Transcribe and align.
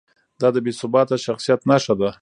دا 0.41 0.47
د 0.55 0.57
بې 0.65 0.71
ثباته 0.79 1.15
شخصیت 1.25 1.61
نښه 1.69 1.93
ده. 1.99 2.09